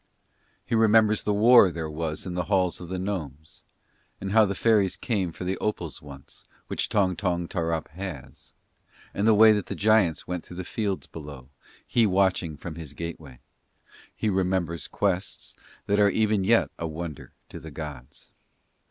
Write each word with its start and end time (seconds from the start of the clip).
He 0.65 0.73
remembers 0.73 1.21
the 1.21 1.31
war 1.35 1.69
there 1.69 1.87
was 1.87 2.25
in 2.25 2.33
the 2.33 2.45
halls 2.45 2.81
of 2.81 2.89
the 2.89 2.97
gnomes; 2.97 3.61
and 4.19 4.31
how 4.31 4.45
the 4.45 4.55
fairies 4.55 4.97
came 4.97 5.31
for 5.31 5.43
the 5.43 5.59
opals 5.59 6.01
once, 6.01 6.43
which 6.65 6.89
Tong 6.89 7.15
Tong 7.15 7.47
Tarrup 7.47 7.87
has; 7.89 8.51
and 9.13 9.27
the 9.27 9.35
way 9.35 9.51
that 9.51 9.67
the 9.67 9.75
giants 9.75 10.27
went 10.27 10.43
through 10.43 10.57
the 10.57 10.63
fields 10.63 11.05
below, 11.05 11.49
he 11.85 12.07
watching 12.07 12.57
from 12.57 12.73
his 12.73 12.93
gateway: 12.93 13.41
he 14.15 14.27
remembers 14.27 14.87
quests 14.87 15.53
that 15.85 15.99
are 15.99 16.09
even 16.09 16.43
yet 16.43 16.71
a 16.79 16.87
wonder 16.87 17.31
to 17.49 17.59
the 17.59 17.69
gods. 17.69 18.31